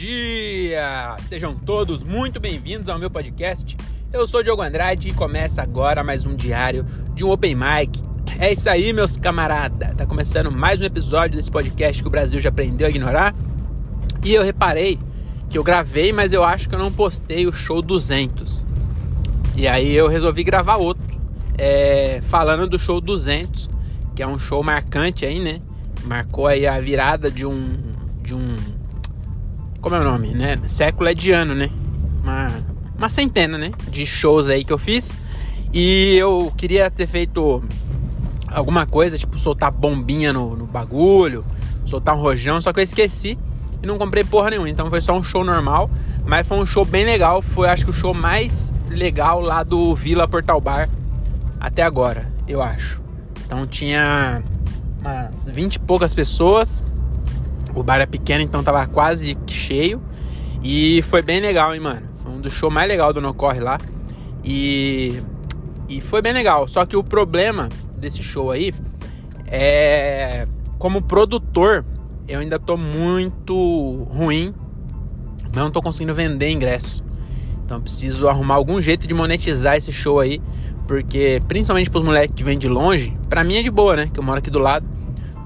[0.00, 1.14] dia!
[1.28, 3.76] Sejam todos muito bem-vindos ao meu podcast.
[4.10, 8.02] Eu sou Diogo Andrade e começa agora mais um diário de um Open Mic.
[8.38, 9.94] É isso aí, meus camaradas.
[9.94, 13.34] Tá começando mais um episódio desse podcast que o Brasil já aprendeu a ignorar.
[14.24, 14.98] E eu reparei
[15.50, 18.64] que eu gravei, mas eu acho que eu não postei o show 200.
[19.54, 21.04] E aí eu resolvi gravar outro,
[21.58, 23.68] é, falando do show 200,
[24.16, 25.60] que é um show marcante aí, né?
[26.04, 27.78] Marcou aí a virada de um
[28.22, 28.79] de um
[29.80, 30.58] como é o nome, né?
[30.66, 31.70] Século é de ano, né?
[32.22, 32.52] Uma,
[32.96, 33.72] uma centena, né?
[33.90, 35.16] De shows aí que eu fiz.
[35.72, 37.62] E eu queria ter feito
[38.46, 41.44] alguma coisa, tipo soltar bombinha no, no bagulho,
[41.84, 43.38] soltar um rojão, só que eu esqueci
[43.82, 44.68] e não comprei porra nenhuma.
[44.68, 45.90] Então foi só um show normal,
[46.26, 47.40] mas foi um show bem legal.
[47.40, 50.88] Foi acho que o show mais legal lá do Vila Portal Bar
[51.58, 53.00] até agora, eu acho.
[53.46, 54.42] Então tinha
[55.00, 56.82] umas 20 e poucas pessoas.
[57.74, 60.02] O bar é pequeno, então tava quase cheio.
[60.62, 62.06] E foi bem legal, hein, mano.
[62.22, 63.78] Foi um dos shows mais legais do No Corre lá.
[64.44, 65.22] E,
[65.88, 66.68] e foi bem legal.
[66.68, 68.74] Só que o problema desse show aí
[69.46, 70.46] é.
[70.78, 71.84] Como produtor,
[72.26, 74.54] eu ainda tô muito ruim.
[75.54, 77.04] Não tô conseguindo vender ingresso.
[77.64, 80.40] Então preciso arrumar algum jeito de monetizar esse show aí.
[80.86, 84.10] Porque, principalmente pros moleques que vêm de longe, pra mim é de boa, né?
[84.12, 84.86] Que eu moro aqui do lado.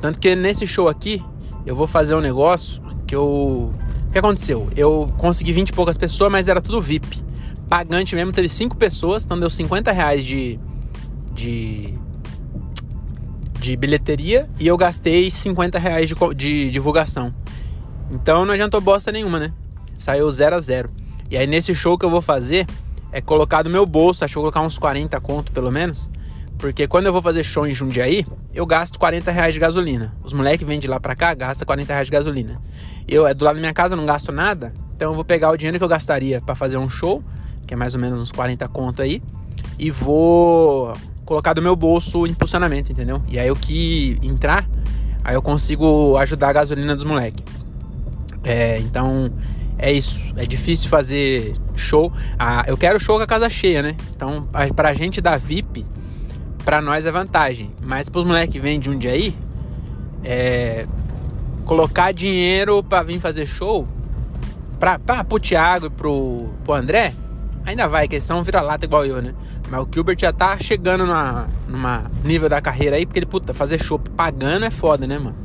[0.01, 1.23] Tanto que nesse show aqui,
[1.67, 3.73] eu vou fazer um negócio que eu.
[4.09, 4.69] O que aconteceu?
[4.77, 7.23] Eu consegui 20 e poucas pessoas, mas era tudo VIP.
[7.69, 10.59] Pagante mesmo, teve 5 pessoas, então deu 50 reais de.
[11.33, 11.95] de.
[13.59, 17.33] de bilheteria e eu gastei 50 reais de, de divulgação.
[18.11, 19.53] Então não adiantou bosta nenhuma, né?
[19.97, 20.91] Saiu 0 a 0
[21.31, 22.67] E aí nesse show que eu vou fazer
[23.11, 26.11] é colocar do meu bolso, acho que vou colocar uns 40 conto pelo menos.
[26.59, 30.15] Porque quando eu vou fazer show em Jundiaí, eu gasto 40 reais de gasolina.
[30.23, 32.61] Os moleques vêm de lá pra cá, gastam 40 reais de gasolina.
[33.07, 34.73] Eu, é do lado da minha casa, não gasto nada.
[34.95, 37.23] Então eu vou pegar o dinheiro que eu gastaria para fazer um show,
[37.67, 39.23] que é mais ou menos uns 40 conto aí,
[39.79, 43.23] e vou colocar do meu bolso impulsionamento, entendeu?
[43.29, 44.69] E aí o que entrar,
[45.23, 47.45] aí eu consigo ajudar a gasolina dos moleques.
[48.45, 49.33] É, então
[49.79, 50.21] é isso.
[50.37, 52.13] É difícil fazer show.
[52.39, 53.97] Ah, eu quero show com a casa cheia, né?
[54.15, 55.85] Então, pra gente da VIP,
[56.65, 57.71] pra nós é vantagem.
[57.83, 59.35] Mas pros moleques que vêm de um dia aí,
[60.25, 60.87] é,
[61.65, 63.87] colocar dinheiro pra vir fazer show,
[64.79, 67.15] pra, pra, pro Thiago e pro, pro André,
[67.65, 69.35] ainda vai, que eles são vira-lata igual eu, né?
[69.71, 73.55] Mas o Gilbert já tá chegando numa, numa nível da carreira aí, porque ele, puta,
[73.55, 75.37] fazer show pagando é foda, né, mano?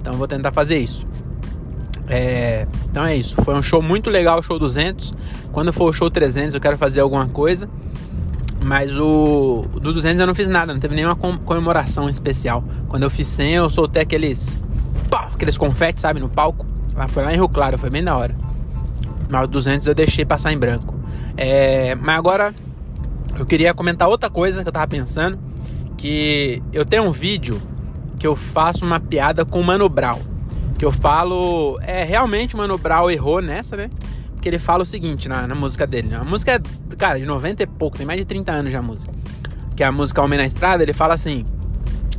[0.00, 1.06] Então vou tentar fazer isso.
[2.08, 3.36] É, então é isso.
[3.42, 5.14] Foi um show muito legal, o show 200.
[5.52, 7.68] Quando for o show 300, eu quero fazer alguma coisa.
[8.70, 12.62] Mas o, do 200 eu não fiz nada, não teve nenhuma comemoração especial.
[12.86, 14.60] Quando eu fiz 100, eu soltei aqueles
[15.10, 16.64] pá, aqueles confetes, sabe, no palco.
[16.94, 18.32] Lá foi lá em Rio Claro, foi bem da hora.
[19.28, 20.94] Mas o 200 eu deixei passar em branco.
[21.36, 22.54] É, mas agora
[23.36, 25.36] eu queria comentar outra coisa que eu tava pensando,
[25.96, 27.60] que eu tenho um vídeo
[28.20, 30.20] que eu faço uma piada com o Mano Brown,
[30.78, 33.90] que eu falo, é realmente o Mano Brown errou nessa, né?
[34.40, 36.08] Porque ele fala o seguinte na, na música dele.
[36.08, 36.16] Né?
[36.16, 38.82] A música é, cara, de 90 e pouco, tem mais de 30 anos já a
[38.82, 39.12] música.
[39.76, 41.44] Que é a música Homem na Estrada, ele fala assim: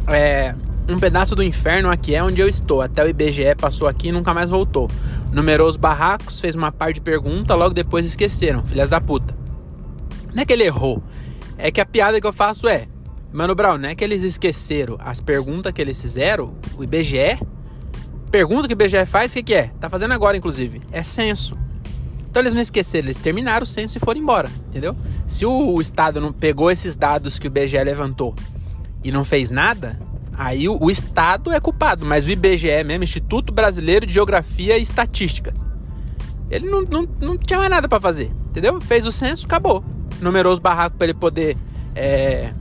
[0.08, 0.54] é,
[0.88, 2.80] um pedaço do inferno aqui é onde eu estou.
[2.80, 4.88] Até o IBGE passou aqui e nunca mais voltou.
[5.32, 9.36] Numerou os barracos, fez uma par de pergunta, logo depois esqueceram, filhas da puta.
[10.32, 11.02] Não é que ele errou,
[11.58, 12.86] é que a piada que eu faço é:
[13.34, 17.40] Mano Brown, não é que eles esqueceram as perguntas que eles fizeram, o IBGE.
[18.30, 19.72] Pergunta que o IBGE faz, o que, que é?
[19.80, 20.84] Tá fazendo agora, inclusive.
[20.92, 21.58] É censo.
[22.32, 24.96] Então eles não esqueceram, eles terminaram o censo e foram embora, entendeu?
[25.28, 28.34] Se o, Estado não pegou esses dados que o IBGE levantou
[29.04, 30.00] e não fez nada,
[30.34, 34.82] aí o, o Estado é culpado, mas o IBGE mesmo, Instituto Brasileiro de Geografia e
[34.82, 35.54] Estatística,
[36.50, 38.80] ele não, não, não tinha mais nada para fazer, entendeu?
[38.80, 39.84] Fez o censo, acabou.
[40.22, 41.58] Numerou os barracos para ele poder
[41.94, 42.54] é,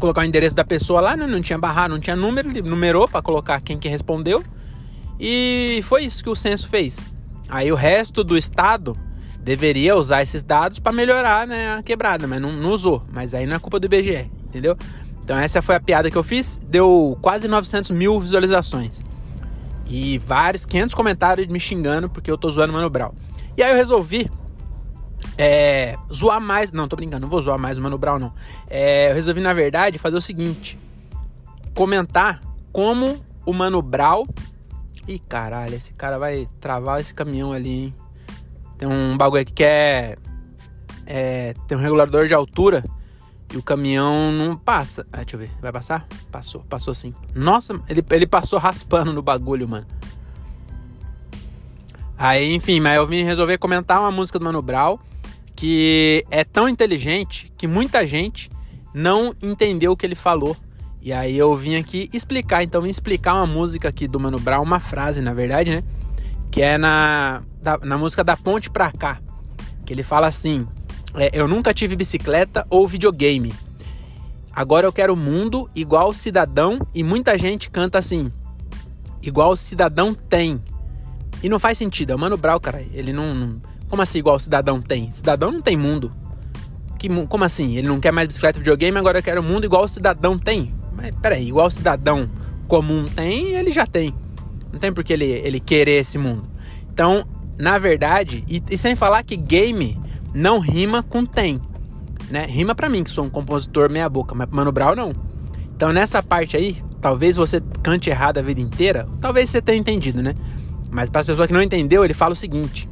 [0.00, 1.28] colocar o endereço da pessoa lá, né?
[1.28, 4.42] não tinha barraco, não tinha número, ele numerou para colocar quem que respondeu.
[5.20, 7.13] E foi isso que o censo fez.
[7.48, 8.96] Aí o resto do estado
[9.38, 13.02] deveria usar esses dados para melhorar né, a quebrada, mas não, não, usou.
[13.12, 14.76] Mas aí não é culpa do IBGE, entendeu?
[15.22, 19.02] Então essa foi a piada que eu fiz, deu quase 900 mil visualizações.
[19.86, 23.12] E vários, 500 comentários me xingando porque eu tô zoando o Mano Brown.
[23.56, 24.30] E aí eu resolvi
[25.36, 28.32] é, zoar mais, não, tô brincando, não vou zoar mais o Mano Brown não.
[28.68, 30.78] É, eu resolvi na verdade fazer o seguinte,
[31.74, 32.40] comentar
[32.72, 34.26] como o Mano Brown
[35.06, 37.94] Ih, caralho, esse cara vai travar esse caminhão ali, hein?
[38.78, 40.16] Tem um bagulho aqui que é.
[41.06, 42.84] é tem um regulador de altura
[43.52, 45.06] e o caminhão não passa.
[45.12, 45.50] Ah, deixa eu ver.
[45.60, 46.06] Vai passar?
[46.30, 47.14] Passou, passou sim.
[47.34, 49.86] Nossa, ele, ele passou raspando no bagulho, mano.
[52.16, 54.98] Aí, enfim, mas eu vim resolver comentar uma música do Mano Brown
[55.54, 58.50] que é tão inteligente que muita gente
[58.92, 60.56] não entendeu o que ele falou.
[61.04, 64.62] E aí eu vim aqui explicar, então vim explicar uma música aqui do Mano Brown,
[64.62, 65.84] uma frase, na verdade, né?
[66.50, 69.20] Que é na, da, na música Da Ponte Pra Cá.
[69.84, 70.66] Que ele fala assim:
[71.14, 73.52] é, Eu nunca tive bicicleta ou videogame.
[74.50, 76.78] Agora eu quero o mundo igual cidadão.
[76.94, 78.32] E muita gente canta assim:
[79.22, 80.58] Igual cidadão tem.
[81.42, 82.82] E não faz sentido, é o Mano Brown, cara.
[82.94, 83.60] Ele não, não.
[83.90, 85.12] Como assim, igual cidadão tem?
[85.12, 86.10] Cidadão não tem mundo.
[86.98, 87.76] Que, como assim?
[87.76, 90.38] Ele não quer mais bicicleta e videogame, agora eu quero o mundo igual o cidadão
[90.38, 90.72] tem.
[90.96, 92.28] Mas peraí, igual cidadão
[92.66, 94.14] comum tem, ele já tem.
[94.72, 96.48] Não tem por que ele, ele querer esse mundo.
[96.92, 97.24] Então,
[97.58, 100.00] na verdade, e, e sem falar que game
[100.34, 101.60] não rima com tem.
[102.30, 102.46] Né?
[102.46, 105.14] Rima para mim, que sou um compositor meia boca, mas Mano Brown não.
[105.76, 110.22] Então nessa parte aí, talvez você cante errado a vida inteira, talvez você tenha entendido,
[110.22, 110.34] né?
[110.90, 112.88] Mas para as pessoas que não entendeu, ele fala o seguinte: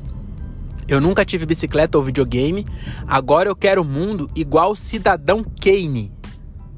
[0.89, 2.67] Eu nunca tive bicicleta ou videogame,
[3.07, 6.13] agora eu quero o mundo igual o cidadão Kane.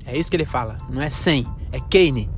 [0.06, 2.30] É isso que ele fala, não é sem, é Kane.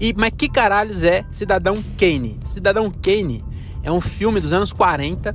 [0.00, 2.38] E mas que caralhos é Cidadão Kane?
[2.44, 3.44] Cidadão Kane
[3.82, 5.34] é um filme dos anos 40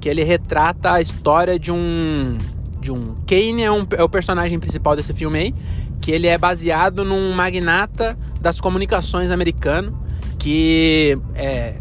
[0.00, 2.36] que ele retrata a história de um
[2.80, 5.54] de um Kane é, um, é o personagem principal desse filme aí,
[6.00, 9.98] que ele é baseado num magnata das comunicações americano
[10.38, 11.80] que é,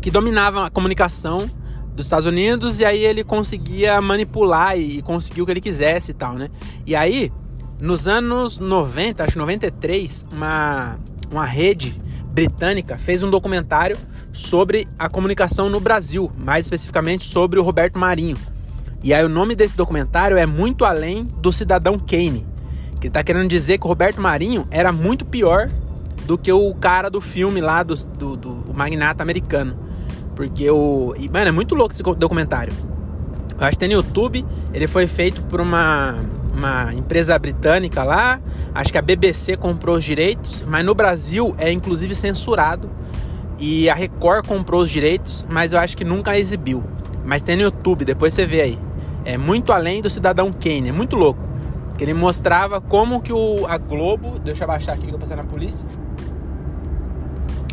[0.00, 1.48] que dominava a comunicação
[1.94, 6.10] dos Estados Unidos e aí ele conseguia manipular e, e conseguir o que ele quisesse
[6.10, 6.48] e tal, né?
[6.86, 7.30] E aí,
[7.80, 10.98] nos anos 90, acho 93, uma,
[11.30, 12.00] uma rede
[12.32, 13.96] britânica fez um documentário
[14.32, 18.36] sobre a comunicação no Brasil, mais especificamente sobre o Roberto Marinho.
[19.02, 22.46] E aí o nome desse documentário é Muito Além do Cidadão Kane,
[23.00, 25.70] que está querendo dizer que o Roberto Marinho era muito pior
[26.26, 29.74] do que o cara do filme lá do, do, do magnata americano.
[30.36, 31.14] Porque o.
[31.18, 32.72] E, mano, é muito louco esse documentário.
[33.58, 34.44] Eu acho que tem no YouTube.
[34.72, 36.18] Ele foi feito por uma,
[36.60, 38.40] uma empresa britânica lá.
[38.74, 40.62] Acho que a BBC comprou os direitos.
[40.66, 42.90] Mas no Brasil é inclusive censurado.
[43.58, 45.46] E a Record comprou os direitos.
[45.48, 46.84] Mas eu acho que nunca exibiu.
[47.24, 48.78] Mas tem no YouTube, depois você vê aí.
[49.24, 50.90] É muito além do Cidadão Kane.
[50.90, 51.40] É muito louco.
[51.96, 54.38] Que ele mostrava como que o, a Globo.
[54.38, 55.86] Deixa eu abaixar aqui que eu tô passando na polícia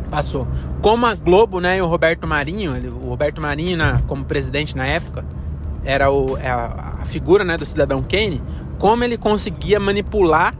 [0.08, 0.48] passou.
[0.82, 4.76] Como a Globo, né, e o Roberto Marinho, ele, o Roberto Marinho, na, como presidente
[4.76, 5.26] na época,
[5.84, 8.42] era o, é a, a, figura né, do cidadão Kane,
[8.80, 10.54] como ele conseguia manipular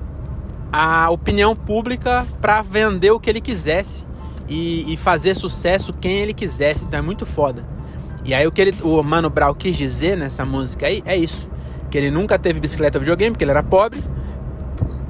[0.72, 4.06] a opinião pública para vender o que ele quisesse
[4.48, 6.86] e, e, fazer sucesso quem ele quisesse.
[6.86, 7.64] Então é muito foda.
[8.26, 11.50] E aí o que ele, o Mano Brown quis dizer nessa música aí é isso.
[11.90, 14.04] Que ele nunca teve bicicleta videogame, porque ele era pobre.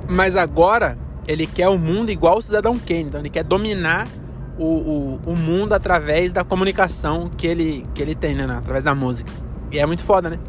[0.08, 3.04] Mas agora ele quer o mundo igual o cidadão Kane.
[3.04, 4.08] Então ele quer dominar
[4.58, 8.46] o, o, o, mundo através da comunicação que ele, que ele tem, né?
[8.46, 9.32] Através da música.
[9.72, 10.40] E é muito foda, né?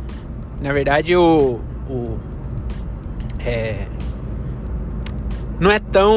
[0.60, 1.60] Na verdade, o.
[1.88, 2.18] o
[3.44, 3.86] é,
[5.60, 6.16] não é tão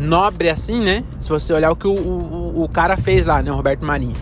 [0.00, 1.04] nobre assim, né?
[1.18, 3.52] Se você olhar o que o, o, o cara fez lá, né?
[3.52, 4.16] O Roberto Marinho.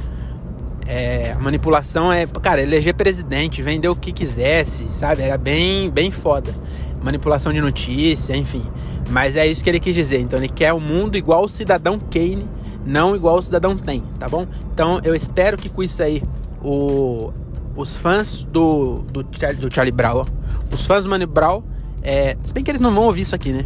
[0.87, 5.23] É, a manipulação é, cara, eleger presidente, vender o que quisesse, sabe?
[5.23, 6.55] Era bem, bem foda.
[7.03, 8.67] Manipulação de notícia, enfim.
[9.11, 10.21] Mas é isso que ele quis dizer.
[10.21, 12.49] Então ele quer o um mundo igual o cidadão Kane,
[12.85, 14.47] não igual o cidadão tem, tá bom?
[14.73, 16.23] Então eu espero que com isso aí
[16.63, 17.33] o,
[17.77, 20.25] os fãs do, do, do Charlie Brown,
[20.73, 21.63] os fãs do Mano Brown,
[22.03, 23.65] é, se bem que eles não vão ouvir isso aqui, né?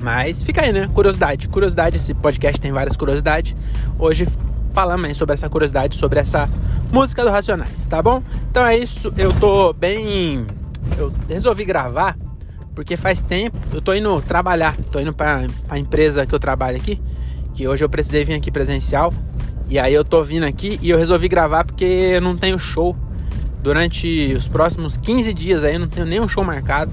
[0.00, 0.88] Mas fica aí, né?
[0.92, 1.48] Curiosidade.
[1.48, 3.54] Curiosidade, esse podcast tem várias curiosidades.
[3.98, 4.26] Hoje
[4.72, 6.48] falamos aí sobre essa curiosidade, sobre essa
[6.92, 8.22] música do Racionais, tá bom?
[8.50, 9.12] Então é isso.
[9.16, 10.46] Eu tô bem.
[10.96, 12.16] Eu resolvi gravar
[12.74, 16.78] porque faz tempo, eu tô indo trabalhar, tô indo pra, pra empresa que eu trabalho
[16.78, 17.00] aqui,
[17.52, 19.12] que hoje eu precisei vir aqui presencial.
[19.68, 22.96] E aí eu tô vindo aqui e eu resolvi gravar porque eu não tenho show.
[23.62, 26.92] Durante os próximos 15 dias aí, eu não tenho nenhum show marcado.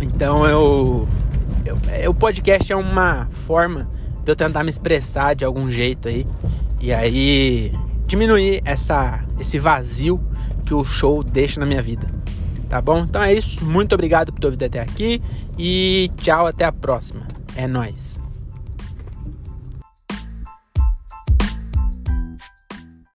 [0.00, 1.08] Então eu,
[1.64, 3.90] eu, é, O podcast é uma forma
[4.24, 6.26] de eu tentar me expressar de algum jeito aí.
[6.80, 7.72] E aí
[8.06, 10.20] diminuir essa, esse vazio
[10.64, 12.08] que o show deixa na minha vida.
[12.68, 13.00] Tá bom?
[13.00, 13.64] Então é isso.
[13.64, 15.20] Muito obrigado por ter ouvido até aqui.
[15.58, 17.26] E tchau, até a próxima.
[17.54, 18.20] É nóis.